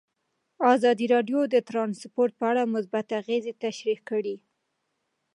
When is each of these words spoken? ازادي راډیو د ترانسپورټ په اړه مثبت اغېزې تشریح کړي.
ازادي 0.75 1.05
راډیو 1.13 1.39
د 1.49 1.55
ترانسپورټ 1.69 2.31
په 2.39 2.45
اړه 2.51 2.63
مثبت 2.75 3.07
اغېزې 3.21 3.53
تشریح 3.63 3.99
کړي. 4.09 4.35